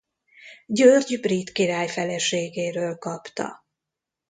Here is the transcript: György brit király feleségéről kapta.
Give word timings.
György 0.65 1.19
brit 1.21 1.51
király 1.51 1.87
feleségéről 1.87 2.97
kapta. 2.97 3.65